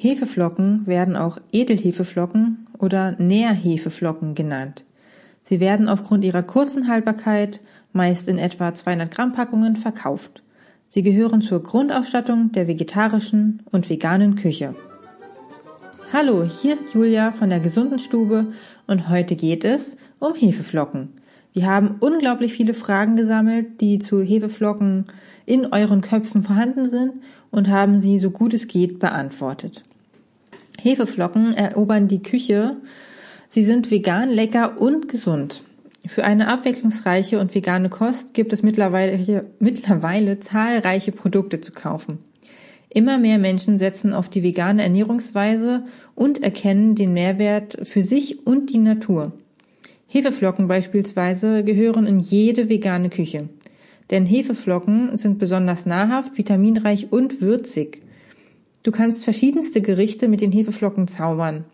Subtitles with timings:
[0.00, 4.84] Hefeflocken werden auch Edelhefeflocken oder Nährhefeflocken genannt.
[5.42, 7.60] Sie werden aufgrund ihrer kurzen Haltbarkeit
[7.92, 10.42] meist in etwa 200 Gramm Packungen verkauft.
[10.88, 14.74] Sie gehören zur Grundausstattung der vegetarischen und veganen Küche.
[16.12, 18.52] Hallo, hier ist Julia von der Gesunden Stube
[18.86, 21.10] und heute geht es um Hefeflocken.
[21.52, 25.06] Wir haben unglaublich viele Fragen gesammelt, die zu Hefeflocken
[25.44, 27.14] in euren Köpfen vorhanden sind
[27.50, 29.82] und haben sie so gut es geht beantwortet.
[30.80, 32.76] Hefeflocken erobern die Küche.
[33.48, 35.64] Sie sind vegan, lecker und gesund.
[36.06, 42.18] Für eine abwechslungsreiche und vegane Kost gibt es mittlerweile, mittlerweile zahlreiche Produkte zu kaufen.
[42.90, 48.70] Immer mehr Menschen setzen auf die vegane Ernährungsweise und erkennen den Mehrwert für sich und
[48.70, 49.32] die Natur.
[50.06, 53.50] Hefeflocken beispielsweise gehören in jede vegane Küche.
[54.10, 58.00] Denn Hefeflocken sind besonders nahrhaft, vitaminreich und würzig.
[58.82, 61.64] Du kannst verschiedenste Gerichte mit den Hefeflocken zaubern.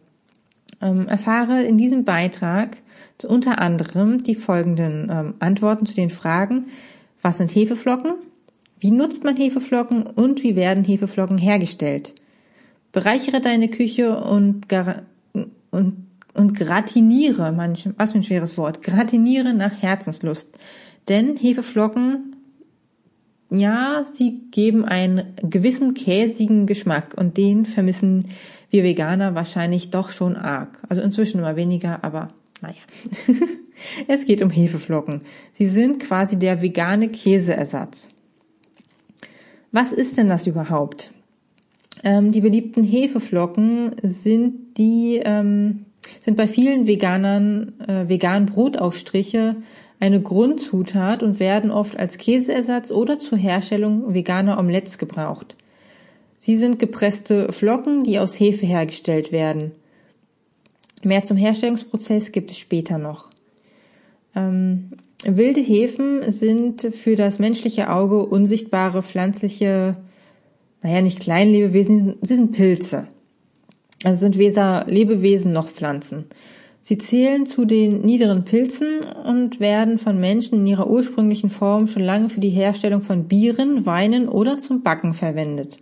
[0.80, 2.78] Ähm, erfahre in diesem Beitrag
[3.22, 6.66] unter anderem die folgenden ähm, Antworten zu den Fragen,
[7.22, 8.14] was sind Hefeflocken?
[8.78, 12.14] Wie nutzt man Hefeflocken und wie werden Hefeflocken hergestellt?
[12.92, 14.66] Bereichere deine Küche und,
[15.70, 20.48] und, und gratiniere, manch, was für ein schweres Wort, gratiniere nach Herzenslust.
[21.08, 22.33] Denn Hefeflocken,
[23.50, 28.26] ja, sie geben einen gewissen käsigen Geschmack und den vermissen
[28.70, 30.82] wir Veganer wahrscheinlich doch schon arg.
[30.88, 32.76] Also inzwischen immer weniger, aber naja.
[34.08, 35.22] es geht um Hefeflocken.
[35.52, 38.08] Sie sind quasi der vegane Käseersatz.
[39.70, 41.12] Was ist denn das überhaupt?
[42.02, 45.86] Ähm, die beliebten Hefeflocken sind die ähm,
[46.24, 49.56] sind bei vielen Veganern äh, veganen Brotaufstriche
[50.00, 55.56] eine Grundzutat und werden oft als Käseersatz oder zur Herstellung veganer Omelettes gebraucht.
[56.38, 59.72] Sie sind gepresste Flocken, die aus Hefe hergestellt werden.
[61.02, 63.30] Mehr zum Herstellungsprozess gibt es später noch.
[64.34, 64.90] Ähm,
[65.24, 69.96] wilde Hefen sind für das menschliche Auge unsichtbare pflanzliche,
[70.82, 73.08] naja, nicht Kleinlebewesen, sie sind Pilze.
[74.02, 76.26] Also sind weder Lebewesen noch Pflanzen.
[76.86, 82.02] Sie zählen zu den niederen Pilzen und werden von Menschen in ihrer ursprünglichen Form schon
[82.02, 85.78] lange für die Herstellung von Bieren, Weinen oder zum Backen verwendet.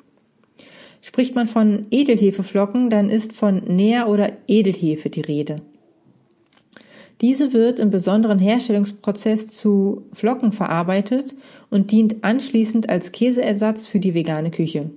[1.01, 5.57] Spricht man von Edelhefeflocken, dann ist von Nähr- oder Edelhefe die Rede.
[7.21, 11.35] Diese wird im besonderen Herstellungsprozess zu Flocken verarbeitet
[11.69, 14.91] und dient anschließend als Käseersatz für die vegane Küche.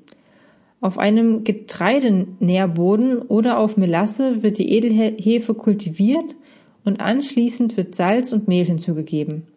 [0.85, 6.35] Auf einem Getreidenährboden oder auf Melasse wird die Edelhefe kultiviert
[6.83, 9.47] und anschließend wird Salz und Mehl hinzugegeben.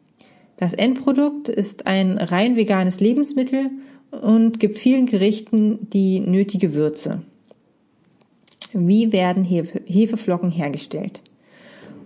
[0.56, 3.68] Das Endprodukt ist ein rein veganes Lebensmittel
[4.10, 7.20] und gibt vielen Gerichten die nötige Würze.
[8.72, 11.20] Wie werden Hefeflocken hergestellt?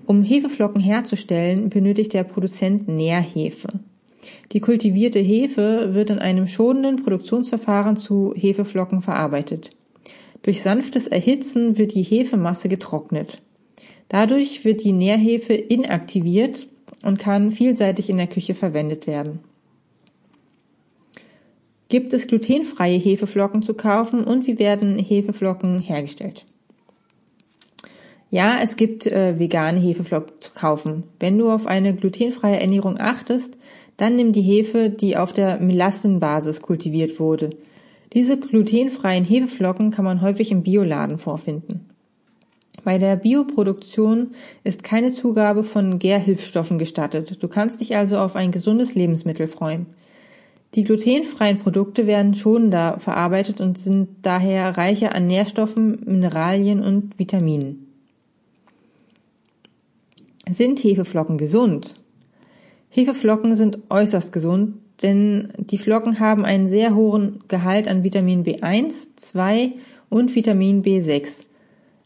[0.05, 3.69] Um Hefeflocken herzustellen, benötigt der Produzent Nährhefe.
[4.53, 9.71] Die kultivierte Hefe wird in einem schonenden Produktionsverfahren zu Hefeflocken verarbeitet.
[10.43, 13.39] Durch sanftes Erhitzen wird die Hefemasse getrocknet.
[14.09, 16.67] Dadurch wird die Nährhefe inaktiviert
[17.05, 19.41] und kann vielseitig in der Küche verwendet werden.
[21.89, 26.47] Gibt es glutenfreie Hefeflocken zu kaufen und wie werden Hefeflocken hergestellt?
[28.31, 31.03] Ja, es gibt äh, vegane Hefeflocken zu kaufen.
[31.21, 33.59] Wenn du auf eine glutenfreie Ernährung achtest,
[33.97, 37.51] dann nimm die Hefe, die auf der Melassenbasis kultiviert wurde.
[38.13, 41.89] Diese glutenfreien Hefeflocken kann man häufig im Bioladen vorfinden.
[42.85, 44.33] Bei der Bioproduktion
[44.65, 47.43] ist keine Zugabe von Gärhilfstoffen gestattet.
[47.43, 49.87] Du kannst dich also auf ein gesundes Lebensmittel freuen.
[50.75, 57.89] Die glutenfreien Produkte werden schonender verarbeitet und sind daher reicher an Nährstoffen, Mineralien und Vitaminen.
[60.49, 62.02] Sind Hefeflocken gesund?
[62.95, 69.17] Hefeflocken sind äußerst gesund, denn die Flocken haben einen sehr hohen Gehalt an Vitamin B1,
[69.17, 69.73] 2
[70.11, 71.47] und Vitamin B6.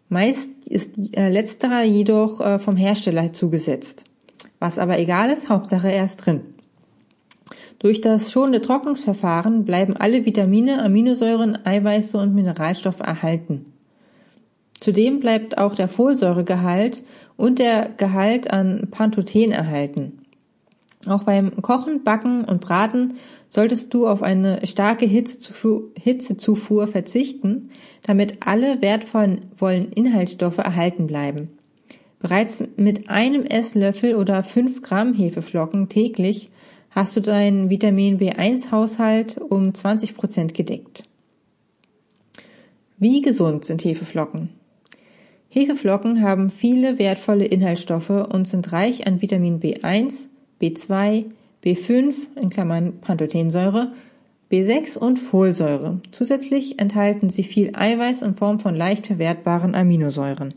[0.09, 4.05] Meist ist äh, letzterer jedoch äh, vom Hersteller zugesetzt.
[4.61, 6.43] Was aber egal ist, Hauptsache er ist drin.
[7.81, 13.73] Durch das schonende Trocknungsverfahren bleiben alle Vitamine, Aminosäuren, Eiweiße und Mineralstoffe erhalten.
[14.79, 17.03] Zudem bleibt auch der Folsäuregehalt
[17.37, 20.21] und der Gehalt an Pantothen erhalten.
[21.09, 23.15] Auch beim Kochen, Backen und Braten
[23.49, 27.71] solltest du auf eine starke Hitzezufuhr verzichten,
[28.03, 31.51] damit alle wertvollen Inhaltsstoffe erhalten bleiben.
[32.19, 36.51] Bereits mit einem Esslöffel oder fünf Gramm Hefeflocken täglich
[36.91, 41.03] hast du deinen Vitamin B1-Haushalt um 20 Prozent gedeckt.
[42.99, 44.49] Wie gesund sind Hefeflocken?
[45.51, 50.29] Hefeflocken haben viele wertvolle Inhaltsstoffe und sind reich an Vitamin B1,
[50.61, 51.25] B2,
[51.65, 53.93] B5 in Klammern Pantothensäure,
[54.51, 56.01] B6 und Folsäure.
[56.13, 60.55] Zusätzlich enthalten sie viel Eiweiß in Form von leicht verwertbaren Aminosäuren.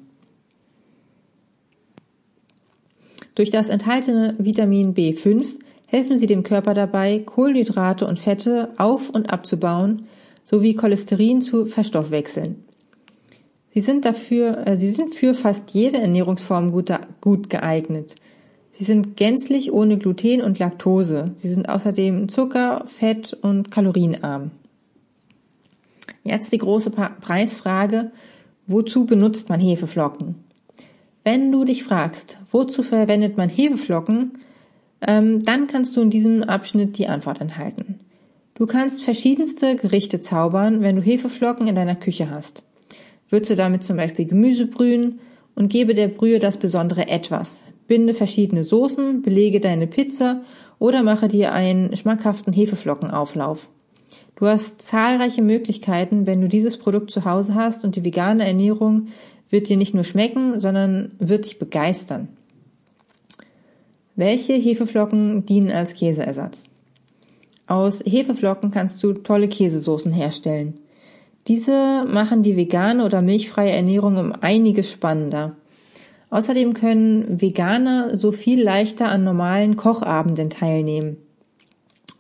[3.33, 5.45] Durch das enthaltene Vitamin B5
[5.87, 10.07] helfen sie dem Körper dabei, Kohlenhydrate und Fette auf- und abzubauen
[10.43, 12.63] sowie Cholesterin zu verstoffwechseln.
[13.71, 16.91] Sie sind dafür, äh, sie sind für fast jede Ernährungsform gut,
[17.21, 18.15] gut geeignet.
[18.79, 21.33] Sie sind gänzlich ohne Gluten und Laktose.
[21.35, 24.51] Sie sind außerdem Zucker, Fett und kalorienarm.
[26.23, 28.11] Jetzt die große Preisfrage,
[28.67, 30.35] wozu benutzt man Hefeflocken?
[31.25, 34.31] Wenn du dich fragst, wozu verwendet man Hefeflocken,
[35.05, 37.99] ähm, dann kannst du in diesem Abschnitt die Antwort enthalten.
[38.53, 42.63] Du kannst verschiedenste Gerichte zaubern, wenn du Hefeflocken in deiner Küche hast.
[43.29, 45.19] Würze damit zum Beispiel Gemüse brühen
[45.53, 47.65] und gebe der Brühe das besondere Etwas.
[47.89, 50.43] Binde verschiedene Soßen, belege deine Pizza
[50.79, 53.67] oder mache dir einen schmackhaften Hefeflockenauflauf.
[54.35, 59.07] Du hast zahlreiche Möglichkeiten, wenn du dieses Produkt zu Hause hast und die vegane Ernährung
[59.49, 62.29] wird dir nicht nur schmecken, sondern wird dich begeistern.
[64.15, 66.69] Welche Hefeflocken dienen als Käseersatz?
[67.67, 70.79] Aus Hefeflocken kannst du tolle Käsesoßen herstellen.
[71.47, 75.55] Diese machen die vegane oder milchfreie Ernährung um einiges spannender.
[76.29, 81.17] Außerdem können Veganer so viel leichter an normalen Kochabenden teilnehmen.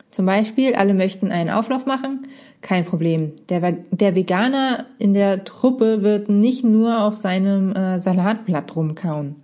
[0.09, 2.27] Zum Beispiel, alle möchten einen Auflauf machen,
[2.61, 3.33] kein Problem.
[3.49, 9.35] Der, der Veganer in der Truppe wird nicht nur auf seinem äh, Salatblatt rumkauen.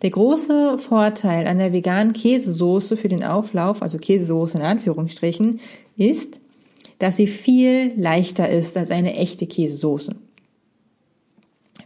[0.00, 5.60] Der große Vorteil an der veganen Käsesoße für den Auflauf, also Käsesoße in Anführungsstrichen,
[5.96, 6.40] ist,
[6.98, 10.16] dass sie viel leichter ist als eine echte Käsesoße.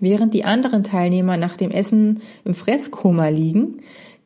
[0.01, 3.79] Während die anderen Teilnehmer nach dem Essen im Fresskoma liegen,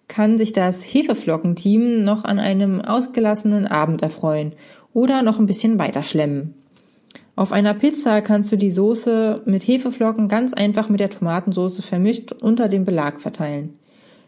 [0.08, 4.52] kann sich das Hefeflockenteam noch an einem ausgelassenen Abend erfreuen
[4.93, 6.55] oder noch ein bisschen weiter schlemmen.
[7.37, 12.32] Auf einer Pizza kannst du die Soße mit Hefeflocken ganz einfach mit der Tomatensoße vermischt
[12.32, 13.78] unter dem Belag verteilen.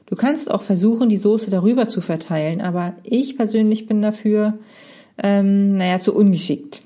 [0.06, 4.58] Du kannst auch versuchen, die Soße darüber zu verteilen, aber ich persönlich bin dafür,
[5.22, 6.82] ähm, naja, zu ungeschickt.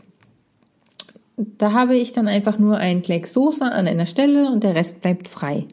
[1.36, 5.02] Da habe ich dann einfach nur einen Kleck Soße an einer Stelle und der Rest
[5.02, 5.66] bleibt frei.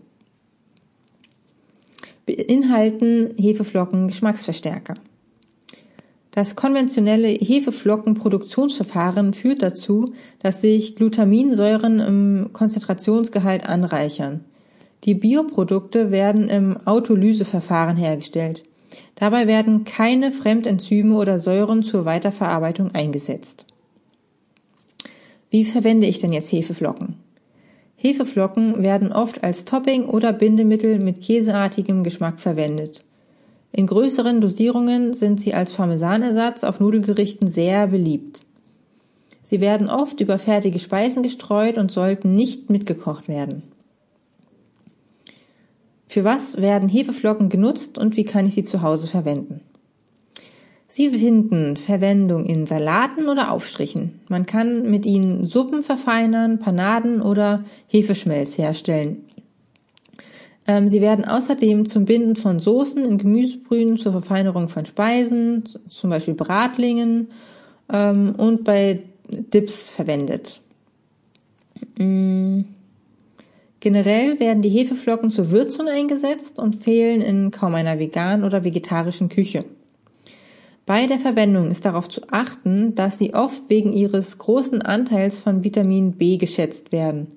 [2.26, 4.96] Beinhalten Hefeflocken Geschmacksverstärker.
[6.32, 14.46] Das konventionelle Hefeflockenproduktionsverfahren führt dazu, dass sich Glutaminsäuren im Konzentrationsgehalt anreichern.
[15.04, 18.64] Die Bioprodukte werden im Autolyseverfahren hergestellt.
[19.16, 23.66] Dabei werden keine Fremdenzyme oder Säuren zur Weiterverarbeitung eingesetzt.
[25.54, 27.18] Wie verwende ich denn jetzt Hefeflocken?
[27.96, 33.06] Hefeflocken werden oft als Topping oder Bindemittel mit käseartigem Geschmack verwendet.
[33.72, 38.40] In größeren Dosierungen sind sie als Parmesanersatz auf Nudelgerichten sehr beliebt.
[39.44, 43.62] Sie werden oft über fertige Speisen gestreut und sollten nicht mitgekocht werden.
[46.08, 49.62] Für was werden Hefeflocken genutzt und wie kann ich sie zu Hause verwenden?
[50.96, 54.20] Sie finden Verwendung in Salaten oder Aufstrichen.
[54.30, 59.26] Man kann mit ihnen Suppen verfeinern, Panaden oder Hefeschmelz herstellen.
[60.68, 66.12] Ähm, sie werden außerdem zum Binden von Soßen in Gemüsebrühen, zur Verfeinerung von Speisen, zum
[66.12, 67.30] Beispiel Bratlingen
[67.92, 70.62] ähm, und bei Dips verwendet.
[71.98, 72.66] Mm.
[73.80, 79.30] Generell werden die Hefeflocken zur Würzung eingesetzt und fehlen in kaum einer veganen oder vegetarischen
[79.30, 79.66] Küche.
[80.86, 85.64] Bei der Verwendung ist darauf zu achten, dass sie oft wegen ihres großen Anteils von
[85.64, 87.28] Vitamin B geschätzt werden.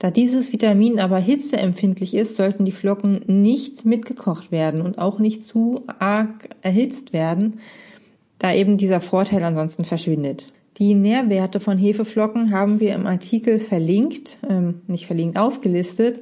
[0.00, 5.42] Da dieses Vitamin aber hitzeempfindlich ist, sollten die Flocken nicht mitgekocht werden und auch nicht
[5.44, 7.60] zu arg erhitzt werden,
[8.38, 10.48] da eben dieser Vorteil ansonsten verschwindet.
[10.78, 16.20] Die Nährwerte von Hefeflocken haben wir im Artikel verlinkt, ähm, nicht verlinkt, aufgelistet.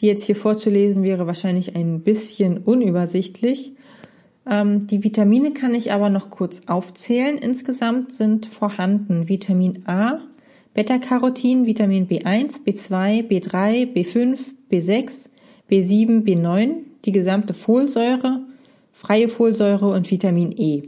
[0.00, 3.72] Die jetzt hier vorzulesen wäre wahrscheinlich ein bisschen unübersichtlich.
[4.48, 7.38] Ähm, die Vitamine kann ich aber noch kurz aufzählen.
[7.38, 10.18] Insgesamt sind vorhanden Vitamin A,
[10.74, 14.38] Beta-Carotin, Vitamin B1, B2, B3, B5,
[14.70, 15.28] B6,
[15.70, 18.40] B7, B9, die gesamte Folsäure,
[18.92, 20.82] freie Folsäure und Vitamin E.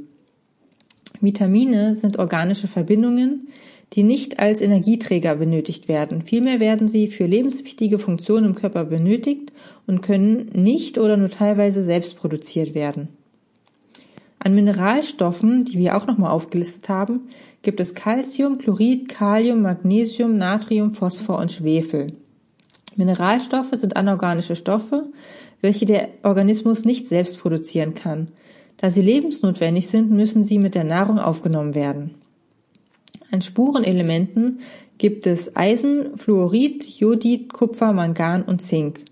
[1.21, 3.49] Vitamine sind organische Verbindungen,
[3.93, 6.23] die nicht als Energieträger benötigt werden.
[6.23, 9.53] Vielmehr werden sie für lebenswichtige Funktionen im Körper benötigt
[9.87, 13.16] und können nicht oder nur teilweise selbst produziert werden.
[14.47, 17.23] An Mineralstoffen, die wir auch nochmal aufgelistet haben,
[17.63, 22.13] gibt es Calcium, Chlorid, Kalium, Magnesium, Natrium, Phosphor und Schwefel.
[22.95, 25.07] Mineralstoffe sind anorganische Stoffe,
[25.63, 28.29] welche der Organismus nicht selbst produzieren kann.
[28.77, 32.15] Da sie lebensnotwendig sind, müssen sie mit der Nahrung aufgenommen werden.
[33.33, 34.61] An Spurenelementen
[34.97, 39.07] gibt es Eisen, Fluorid, Jodid, Kupfer, Mangan und Zink.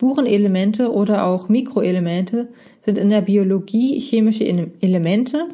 [0.00, 2.48] Spurenelemente oder auch Mikroelemente
[2.80, 5.48] sind in der Biologie chemische Elemente,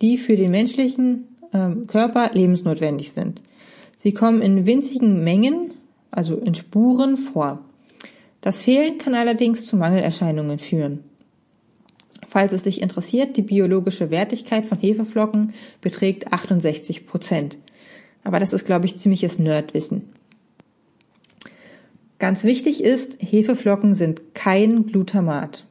[0.00, 3.42] die für den menschlichen ähm, Körper lebensnotwendig sind.
[3.96, 5.72] Sie kommen in winzigen Mengen,
[6.12, 7.64] also in Spuren, vor.
[8.40, 11.02] Das Fehlen kann allerdings zu Mangelerscheinungen führen.
[12.28, 17.58] Falls es dich interessiert, die biologische Wertigkeit von Hefeflocken beträgt 68 Prozent.
[18.22, 20.12] Aber das ist, glaube ich, ziemliches Nerdwissen.
[22.18, 25.64] Ganz wichtig ist, Hefeflocken sind kein Glutamat.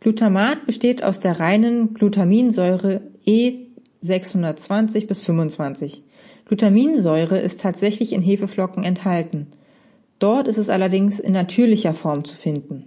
[0.00, 6.02] Glutamat besteht aus der reinen Glutaminsäure E620 bis 25.
[6.46, 9.48] Glutaminsäure ist tatsächlich in Hefeflocken enthalten.
[10.18, 12.86] Dort ist es allerdings in natürlicher Form zu finden.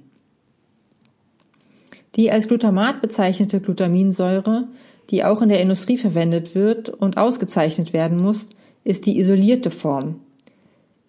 [2.15, 4.67] Die als Glutamat bezeichnete Glutaminsäure,
[5.11, 8.49] die auch in der Industrie verwendet wird und ausgezeichnet werden muss,
[8.83, 10.19] ist die isolierte Form.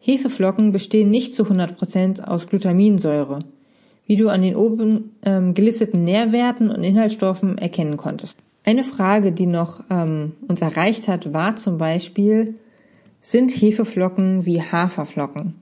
[0.06, 3.38] Hefeflocken bestehen nicht zu 100 Prozent aus Glutaminsäure,
[4.04, 8.38] wie du an den oben ähm, gelisteten Nährwerten und Inhaltsstoffen erkennen konntest.
[8.64, 12.56] Eine Frage, die noch ähm, uns erreicht hat, war zum Beispiel,
[13.22, 15.54] sind Hefeflocken wie Haferflocken?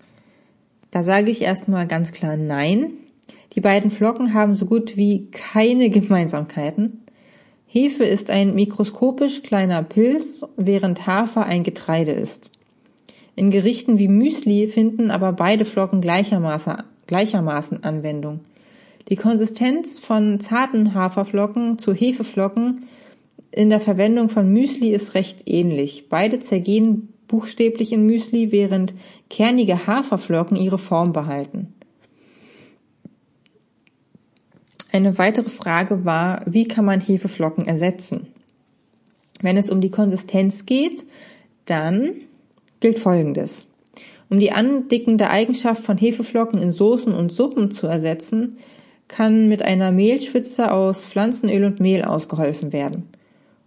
[0.90, 2.94] Da sage ich erstmal ganz klar nein.
[3.52, 7.04] Die beiden Flocken haben so gut wie keine Gemeinsamkeiten.
[7.68, 12.50] Hefe ist ein mikroskopisch kleiner Pilz, während Hafer ein Getreide ist.
[13.34, 18.40] In Gerichten wie Müsli finden aber beide Flocken gleichermaßen, gleichermaßen Anwendung.
[19.08, 22.86] Die Konsistenz von zarten Haferflocken zu Hefeflocken
[23.50, 26.08] in der Verwendung von Müsli ist recht ähnlich.
[26.08, 28.94] Beide zergehen buchstäblich in Müsli, während
[29.30, 31.74] kernige Haferflocken ihre Form behalten.
[34.92, 38.26] Eine weitere Frage war, wie kann man Hefeflocken ersetzen?
[39.40, 41.06] Wenn es um die Konsistenz geht,
[41.64, 42.12] dann
[42.82, 43.66] gilt Folgendes.
[44.28, 48.58] Um die andickende Eigenschaft von Hefeflocken in Soßen und Suppen zu ersetzen,
[49.08, 53.08] kann mit einer Mehlschwitze aus Pflanzenöl und Mehl ausgeholfen werden.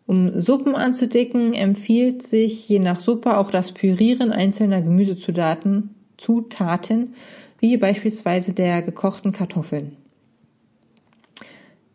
[0.08, 7.14] Um Suppen anzudicken, empfiehlt sich je nach Suppe auch das Pürieren einzelner Gemüsezutaten, Zutaten,
[7.60, 9.98] wie beispielsweise der gekochten Kartoffeln.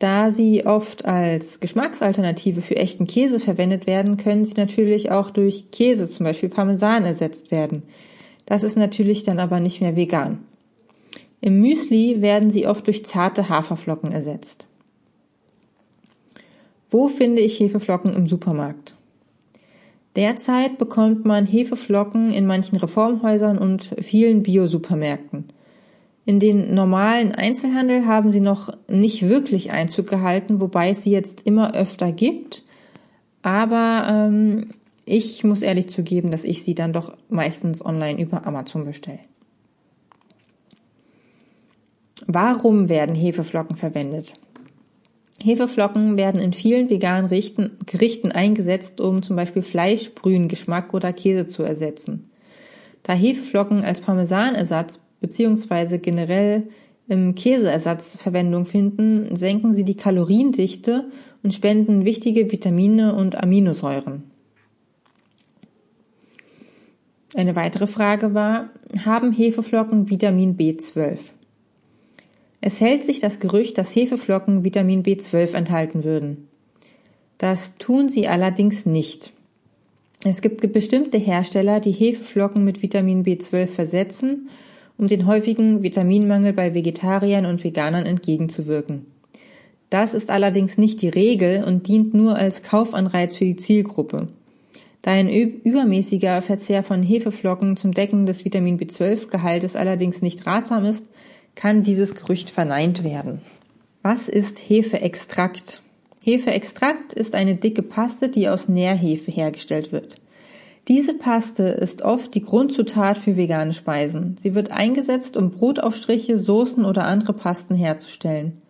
[0.01, 5.71] Da sie oft als Geschmacksalternative für echten Käse verwendet werden, können sie natürlich auch durch
[5.71, 7.83] Käse, zum Beispiel Parmesan, ersetzt werden.
[8.47, 10.39] Das ist natürlich dann aber nicht mehr vegan.
[11.43, 14.69] Im Müsli werden sie oft durch zarte Haferflocken ersetzt.
[16.91, 18.97] Wo finde ich Hefeflocken im Supermarkt?
[20.17, 25.45] Derzeit bekommt man Hefeflocken in manchen Reformhäusern und vielen Bio-Supermärkten.
[26.27, 31.47] In den normalen Einzelhandel haben sie noch nicht wirklich Einzug gehalten, wobei es sie jetzt
[31.47, 32.65] immer öfter gibt.
[33.43, 34.71] Aber ähm,
[35.07, 39.21] ich muss ehrlich zugeben, dass ich sie dann doch meistens online über Amazon bestelle.
[42.27, 44.35] Warum werden Hefeflocken verwendet?
[45.43, 47.31] Hefeflocken werden in vielen veganen
[47.87, 52.31] Gerichten eingesetzt, um zum Beispiel Fleischbrühen, Geschmack oder Käse zu ersetzen.
[53.03, 56.69] Da Hefeflocken als Parmesanersatz beziehungsweise generell
[57.09, 61.11] im Käseersatz Verwendung finden, senken sie die Kaloriendichte
[61.43, 64.25] und spenden wichtige Vitamine und Aminosäuren.
[67.35, 68.71] Eine weitere Frage war,
[69.05, 71.19] haben Hefeflocken Vitamin B12?
[72.61, 76.49] Es hält sich das Gerücht, dass Hefeflocken Vitamin B12 enthalten würden.
[77.39, 79.33] Das tun sie allerdings nicht.
[80.25, 84.51] Es gibt bestimmte Hersteller, die Hefeflocken mit Vitamin B12 versetzen
[85.01, 89.07] um den häufigen Vitaminmangel bei Vegetariern und Veganern entgegenzuwirken.
[89.89, 94.29] Das ist allerdings nicht die Regel und dient nur als Kaufanreiz für die Zielgruppe.
[95.01, 101.07] Da ein übermäßiger Verzehr von Hefeflocken zum Decken des Vitamin B12-Gehaltes allerdings nicht ratsam ist,
[101.55, 103.41] kann dieses Gerücht verneint werden.
[104.03, 105.81] Was ist Hefeextrakt?
[106.23, 110.17] Hefeextrakt ist eine dicke Paste, die aus Nährhefe hergestellt wird.
[110.91, 114.37] Diese Paste ist oft die Grundzutat für vegane Speisen.
[114.37, 118.61] Sie wird eingesetzt, um Brotaufstriche, Soßen oder andere Pasten herzustellen.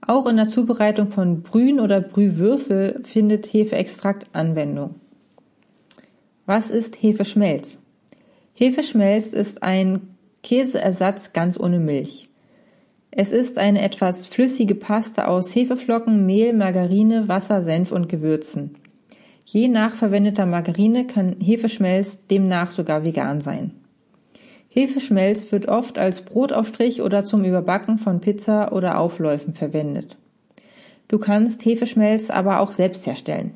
[0.00, 5.00] Auch in der Zubereitung von Brühen oder Brühwürfel findet Hefeextrakt Anwendung.
[6.46, 7.80] Was ist Hefeschmelz?
[8.54, 12.30] Hefeschmelz ist ein Käseersatz ganz ohne Milch.
[13.10, 18.76] Es ist eine etwas flüssige Paste aus Hefeflocken, Mehl, Margarine, Wasser, Senf und Gewürzen.
[19.50, 23.70] Je nach verwendeter Margarine kann Hefeschmelz demnach sogar vegan sein.
[24.68, 30.18] Hefeschmelz wird oft als Brotaufstrich oder zum Überbacken von Pizza oder Aufläufen verwendet.
[31.08, 33.52] Du kannst Hefeschmelz aber auch selbst herstellen.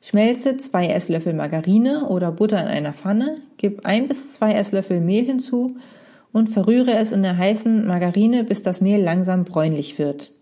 [0.00, 5.26] Schmelze zwei Esslöffel Margarine oder Butter in einer Pfanne, gib ein bis zwei Esslöffel Mehl
[5.26, 5.76] hinzu
[6.32, 10.32] und verrühre es in der heißen Margarine, bis das Mehl langsam bräunlich wird.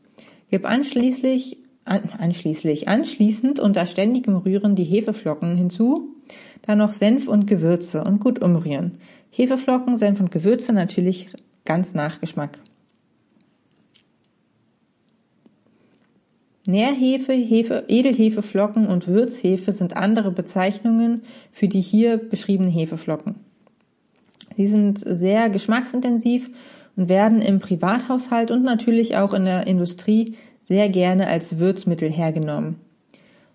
[0.50, 6.14] Gib anschließend, anschließend, anschließend unter ständigem Rühren die Hefeflocken hinzu,
[6.62, 8.99] dann noch Senf und Gewürze und gut umrühren.
[9.30, 11.28] Hefeflocken, Senf und Gewürze natürlich
[11.64, 12.59] ganz nach Geschmack.
[16.66, 23.37] Nährhefe, Hefe, Edelhefeflocken und Würzhefe sind andere Bezeichnungen für die hier beschriebenen Hefeflocken.
[24.54, 26.50] Sie sind sehr geschmacksintensiv
[26.95, 30.35] und werden im Privathaushalt und natürlich auch in der Industrie
[30.69, 32.77] sehr gerne als Würzmittel hergenommen.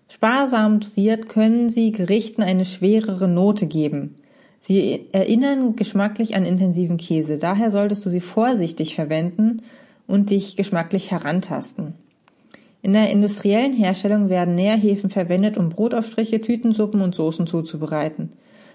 [0.08, 4.16] Sparsam dosiert können sie Gerichten eine schwerere Note geben.
[4.60, 9.62] Sie erinnern geschmacklich an intensiven Käse, daher solltest du sie vorsichtig verwenden
[10.08, 11.94] und dich geschmacklich herantasten.
[12.82, 18.32] In der industriellen Herstellung werden Nährhefen verwendet, um Brotaufstriche, Tütensuppen und Soßen zuzubereiten.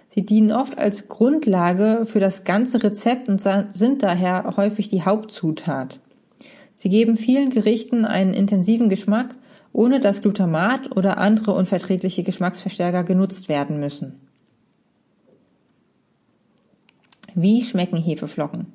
[0.07, 5.99] Sie dienen oft als Grundlage für das ganze Rezept und sind daher häufig die Hauptzutat.
[6.81, 9.35] Sie geben vielen Gerichten einen intensiven Geschmack,
[9.73, 14.13] ohne dass Glutamat oder andere unverträgliche Geschmacksverstärker genutzt werden müssen.
[17.35, 18.67] Wie schmecken Hefeflocken?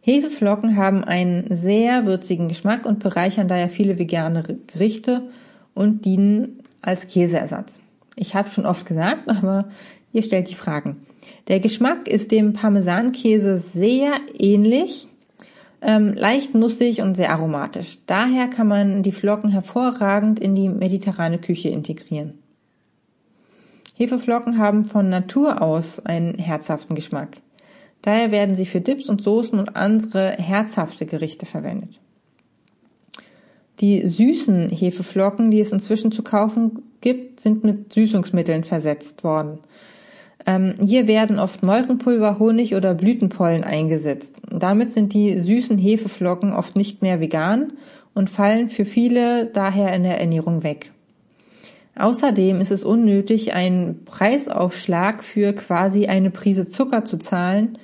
[0.00, 5.28] Hefeflocken haben einen sehr würzigen Geschmack und bereichern daher viele vegane Gerichte
[5.74, 7.80] und dienen als Käseersatz.
[8.14, 9.68] Ich habe schon oft gesagt, aber
[10.10, 10.96] ihr stellt die Fragen.
[11.48, 15.08] Der Geschmack ist dem Parmesankäse sehr ähnlich,
[15.82, 17.98] ähm, leicht nussig und sehr aromatisch.
[18.06, 22.38] Daher kann man die Flocken hervorragend in die mediterrane Küche integrieren.
[23.96, 27.38] Hefeflocken haben von Natur aus einen herzhaften Geschmack.
[28.02, 31.98] Daher werden sie für Dips und Soßen und andere herzhafte Gerichte verwendet.
[33.80, 39.60] Die süßen Hefeflocken, die es inzwischen zu kaufen gibt, sind mit Süßungsmitteln versetzt worden.
[40.46, 44.36] Ähm, hier werden oft Molkenpulver, Honig oder Blütenpollen eingesetzt.
[44.48, 47.72] Damit sind die süßen Hefeflocken oft nicht mehr vegan
[48.14, 50.92] und fallen für viele daher in der Ernährung weg.
[51.98, 57.78] Außerdem ist es unnötig, einen Preisaufschlag für quasi eine Prise Zucker zu zahlen,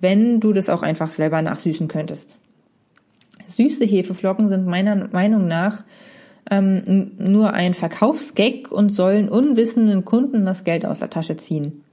[0.00, 2.38] wenn du das auch einfach selber nachsüßen könntest.
[3.48, 5.84] Süße Hefeflocken sind meiner Meinung nach
[6.50, 11.84] ähm, nur ein Verkaufsgag und sollen unwissenden Kunden das Geld aus der Tasche ziehen.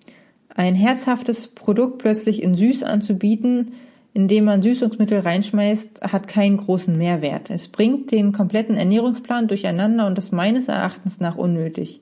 [0.55, 3.71] Ein herzhaftes Produkt plötzlich in süß anzubieten,
[4.13, 7.49] indem man Süßungsmittel reinschmeißt, hat keinen großen Mehrwert.
[7.49, 12.01] Es bringt den kompletten Ernährungsplan durcheinander und ist meines Erachtens nach unnötig.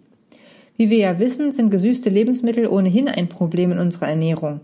[0.77, 4.62] Wie wir ja wissen, sind gesüßte Lebensmittel ohnehin ein Problem in unserer Ernährung.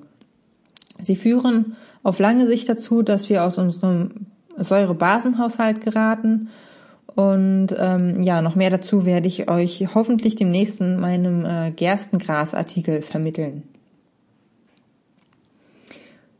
[1.00, 6.50] Sie führen auf lange Sicht dazu, dass wir aus unserem Säurebasenhaushalt geraten.
[7.16, 13.02] Und ähm, ja, noch mehr dazu werde ich euch hoffentlich demnächst in meinem äh, Gerstengras-Artikel
[13.02, 13.64] vermitteln.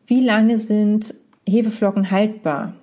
[0.08, 1.14] Wie lange sind
[1.48, 2.74] Hefeflocken haltbar?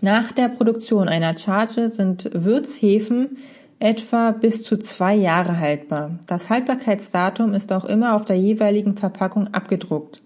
[0.00, 3.38] Nach der Produktion einer Charge sind Würzhefen
[3.78, 6.18] etwa bis zu zwei Jahre haltbar.
[6.26, 10.22] Das Haltbarkeitsdatum ist auch immer auf der jeweiligen Verpackung abgedruckt.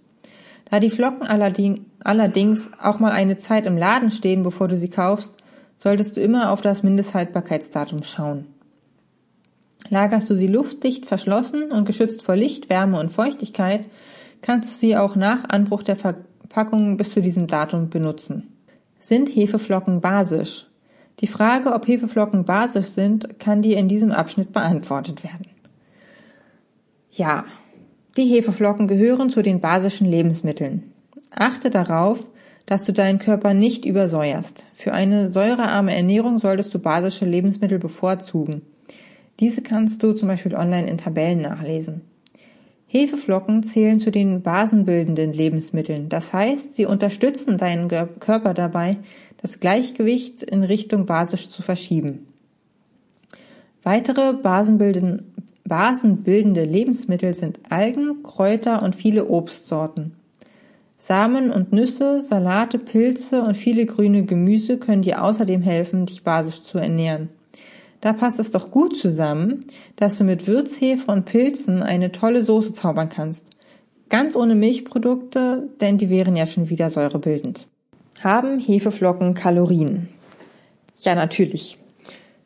[0.70, 1.26] Da die Flocken
[2.02, 5.37] allerdings auch mal eine Zeit im Laden stehen, bevor du sie kaufst,
[5.78, 8.46] solltest du immer auf das Mindesthaltbarkeitsdatum schauen.
[9.88, 13.86] Lagerst du sie luftdicht verschlossen und geschützt vor Licht, Wärme und Feuchtigkeit,
[14.42, 18.52] kannst du sie auch nach Anbruch der Verpackung bis zu diesem Datum benutzen.
[19.00, 20.66] Sind Hefeflocken basisch?
[21.20, 25.46] Die Frage, ob Hefeflocken basisch sind, kann dir in diesem Abschnitt beantwortet werden.
[27.10, 27.44] Ja,
[28.16, 30.92] die Hefeflocken gehören zu den basischen Lebensmitteln.
[31.30, 32.28] Achte darauf,
[32.68, 34.66] dass du deinen Körper nicht übersäuerst.
[34.74, 38.60] Für eine säurearme Ernährung solltest du basische Lebensmittel bevorzugen.
[39.40, 42.02] Diese kannst du zum Beispiel online in Tabellen nachlesen.
[42.86, 46.10] Hefeflocken zählen zu den basenbildenden Lebensmitteln.
[46.10, 48.98] Das heißt, sie unterstützen deinen Körper dabei,
[49.40, 52.28] das Gleichgewicht in Richtung basisch zu verschieben.
[53.82, 60.17] Weitere basenbildende Lebensmittel sind Algen, Kräuter und viele Obstsorten.
[61.00, 66.62] Samen und Nüsse, Salate, Pilze und viele grüne Gemüse können dir außerdem helfen, dich basisch
[66.62, 67.28] zu ernähren.
[68.00, 69.60] Da passt es doch gut zusammen,
[69.94, 73.50] dass du mit Würzhefe und Pilzen eine tolle Soße zaubern kannst.
[74.08, 77.68] Ganz ohne Milchprodukte, denn die wären ja schon wieder säurebildend.
[78.22, 80.08] Haben Hefeflocken Kalorien?
[80.98, 81.78] Ja, natürlich.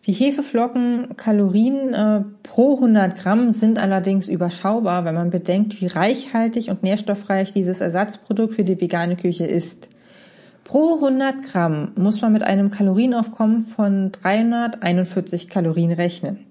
[0.07, 6.71] Die Hefeflocken Kalorien äh, pro 100 Gramm sind allerdings überschaubar, wenn man bedenkt, wie reichhaltig
[6.71, 9.89] und nährstoffreich dieses Ersatzprodukt für die vegane Küche ist.
[10.65, 16.47] Pro 100 Gramm muss man mit einem Kalorienaufkommen von 341 Kalorien rechnen.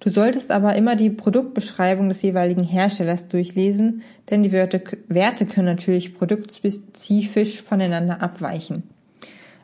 [0.00, 5.66] Du solltest aber immer die Produktbeschreibung des jeweiligen Herstellers durchlesen, denn die Werte, Werte können
[5.66, 8.84] natürlich produktspezifisch voneinander abweichen.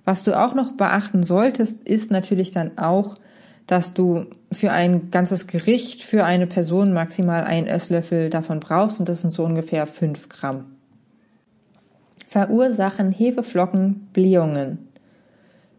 [0.04, 3.18] Was du auch noch beachten solltest, ist natürlich dann auch,
[3.66, 9.08] dass du für ein ganzes Gericht für eine Person maximal einen Esslöffel davon brauchst und
[9.08, 10.76] das sind so ungefähr fünf Gramm.
[12.28, 14.88] Verursachen Hefeflocken Blähungen.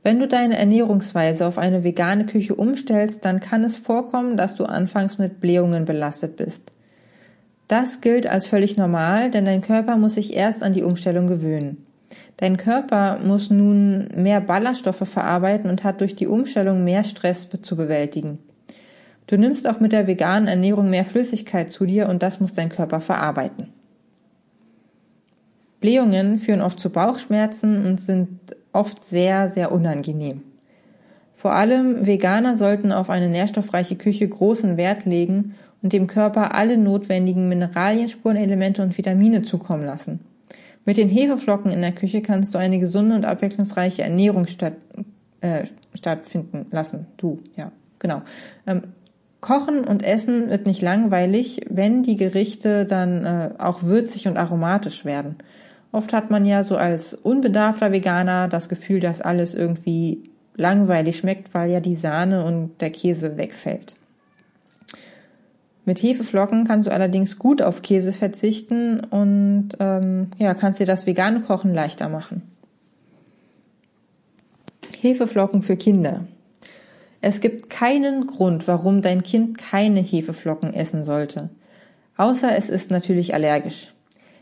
[0.03, 4.65] Wenn du deine Ernährungsweise auf eine vegane Küche umstellst, dann kann es vorkommen, dass du
[4.65, 6.71] anfangs mit Blähungen belastet bist.
[7.67, 11.85] Das gilt als völlig normal, denn dein Körper muss sich erst an die Umstellung gewöhnen.
[12.37, 17.75] Dein Körper muss nun mehr Ballaststoffe verarbeiten und hat durch die Umstellung mehr Stress zu
[17.75, 18.39] bewältigen.
[19.27, 22.69] Du nimmst auch mit der veganen Ernährung mehr Flüssigkeit zu dir und das muss dein
[22.69, 23.73] Körper verarbeiten.
[25.79, 28.39] Blähungen führen oft zu Bauchschmerzen und sind
[28.71, 30.41] oft sehr, sehr unangenehm.
[31.33, 36.77] Vor allem Veganer sollten auf eine nährstoffreiche Küche großen Wert legen und dem Körper alle
[36.77, 40.19] notwendigen Mineralien, Spurenelemente und Vitamine zukommen lassen.
[40.85, 44.75] Mit den Hefeflocken in der Küche kannst du eine gesunde und abwechslungsreiche Ernährung statt,
[45.41, 47.07] äh, stattfinden lassen.
[47.17, 48.21] Du, ja, genau.
[48.67, 48.83] Ähm,
[49.41, 55.05] Kochen und Essen wird nicht langweilig, wenn die Gerichte dann äh, auch würzig und aromatisch
[55.05, 55.35] werden.
[55.91, 60.23] Oft hat man ja so als unbedarfter Veganer das Gefühl, dass alles irgendwie
[60.55, 63.95] langweilig schmeckt, weil ja die Sahne und der Käse wegfällt.
[65.85, 71.05] Mit Hefeflocken kannst du allerdings gut auf Käse verzichten und ähm, ja, kannst dir das
[71.05, 72.41] vegane Kochen leichter machen.
[74.99, 76.25] Hefeflocken für Kinder.
[77.21, 81.49] Es gibt keinen Grund, warum dein Kind keine Hefeflocken essen sollte.
[82.17, 83.93] Außer es ist natürlich allergisch.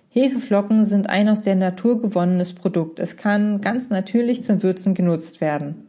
[0.10, 3.00] Hefeflocken sind ein aus der Natur gewonnenes Produkt.
[3.00, 5.88] Es kann ganz natürlich zum Würzen genutzt werden.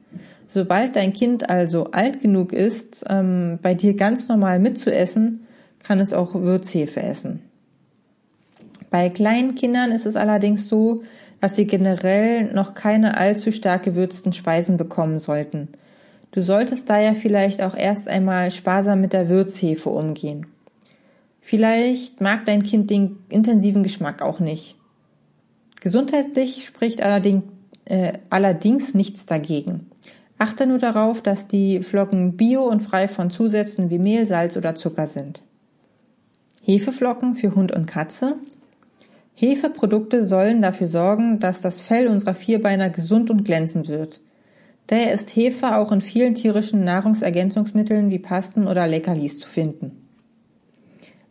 [0.54, 5.48] Sobald dein Kind also alt genug ist, ähm, bei dir ganz normal mitzuessen,
[5.82, 7.40] kann es auch Würzhefe essen.
[8.88, 11.02] Bei kleinen Kindern ist es allerdings so,
[11.40, 15.70] dass sie generell noch keine allzu stark gewürzten Speisen bekommen sollten.
[16.30, 20.46] Du solltest daher vielleicht auch erst einmal sparsam mit der Würzhefe umgehen.
[21.40, 24.76] Vielleicht mag dein Kind den intensiven Geschmack auch nicht.
[25.80, 27.42] Gesundheitlich spricht allerdings,
[27.86, 29.90] äh, allerdings nichts dagegen.
[30.44, 34.74] Achte nur darauf, dass die Flocken bio und frei von Zusätzen wie Mehl, Salz oder
[34.74, 35.42] Zucker sind.
[36.60, 38.36] Hefeflocken für Hund und Katze.
[39.32, 44.20] Hefeprodukte sollen dafür sorgen, dass das Fell unserer Vierbeiner gesund und glänzend wird.
[44.88, 50.06] Daher ist Hefe auch in vielen tierischen Nahrungsergänzungsmitteln wie Pasten oder Leckerlis zu finden.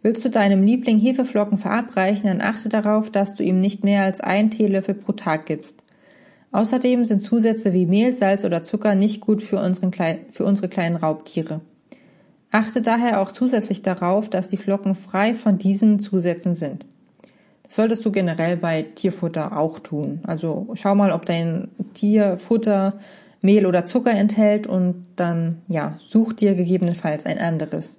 [0.02, 4.22] Willst du deinem Liebling Hefeflocken verabreichen, dann achte darauf, dass du ihm nicht mehr als
[4.22, 5.83] einen Teelöffel pro Tag gibst.
[6.54, 9.92] Außerdem sind Zusätze wie Mehl, Salz oder Zucker nicht gut für, unseren,
[10.32, 11.62] für unsere kleinen Raubtiere.
[12.52, 16.86] Achte daher auch zusätzlich darauf, dass die Flocken frei von diesen Zusätzen sind.
[17.64, 20.20] Das solltest du generell bei Tierfutter auch tun.
[20.28, 23.00] Also schau mal, ob dein Tierfutter
[23.42, 27.98] Mehl oder Zucker enthält und dann, ja, such dir gegebenenfalls ein anderes.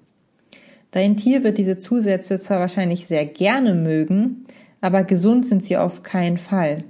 [0.93, 4.45] Dein Tier wird diese Zusätze zwar wahrscheinlich sehr gerne mögen,
[4.81, 6.85] aber gesund sind sie auf keinen Fall.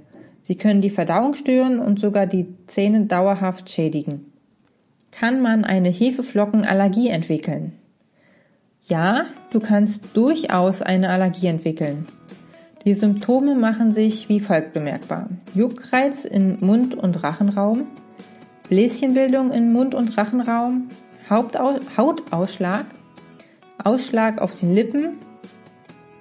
[0.47, 4.31] Sie können die Verdauung stören und sogar die Zähne dauerhaft schädigen
[5.17, 7.71] kann man eine Hefeflockenallergie entwickeln.
[8.87, 12.05] Ja, du kannst durchaus eine Allergie entwickeln.
[12.85, 15.29] Die Symptome machen sich wie folgt bemerkbar.
[15.55, 17.87] Juckreiz in Mund- und Rachenraum,
[18.69, 20.89] Bläschenbildung in Mund- und Rachenraum,
[21.29, 22.85] Hautausschlag,
[23.83, 25.13] Ausschlag auf den Lippen,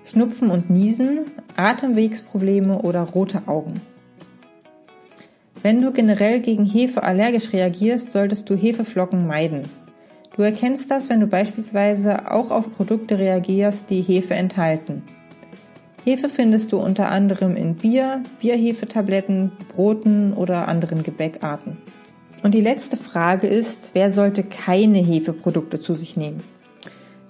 [0.06, 3.74] Schnupfen und Niesen, Atemwegsprobleme oder rote Augen.
[5.64, 9.62] Wenn du generell gegen Hefe allergisch reagierst, solltest du Hefeflocken meiden.
[10.36, 15.02] Du erkennst das, wenn du beispielsweise auch auf Produkte reagierst, die Hefe enthalten.
[16.04, 21.78] Hefe findest du unter anderem in Bier, Bierhefetabletten, Broten oder anderen Gebäckarten.
[22.42, 26.42] Und die letzte Frage ist, wer sollte keine Hefeprodukte zu sich nehmen?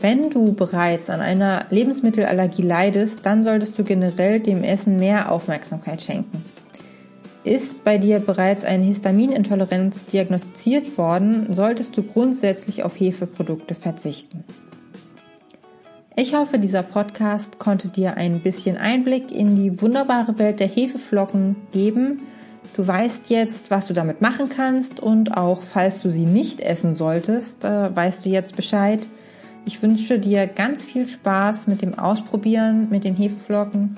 [0.01, 6.03] Wenn du bereits an einer Lebensmittelallergie leidest, dann solltest du generell dem Essen mehr Aufmerksamkeit
[6.03, 6.43] schenken.
[7.45, 14.45] Ist bei dir bereits eine Histaminintoleranz diagnostiziert worden, solltest du grundsätzlich auf Hefeprodukte verzichten.
[16.17, 21.57] Ich hoffe, dieser Podcast konnte dir ein bisschen Einblick in die wunderbare Welt der Hefeflocken
[21.71, 22.23] geben.
[22.77, 26.95] Du weißt jetzt, was du damit machen kannst und auch falls du sie nicht essen
[26.95, 29.01] solltest, äh, weißt du jetzt Bescheid.
[29.67, 33.97] Ich wünsche dir ganz viel Spaß mit dem Ausprobieren mit den Hefeflocken.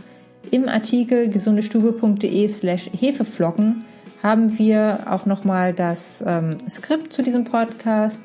[0.51, 3.85] Im Artikel gesundestube.de slash Hefeflocken
[4.23, 8.23] haben wir auch nochmal das ähm, Skript zu diesem Podcast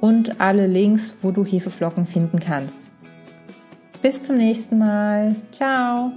[0.00, 2.90] und alle Links, wo du Hefeflocken finden kannst.
[4.02, 5.34] Bis zum nächsten Mal.
[5.52, 6.12] Ciao.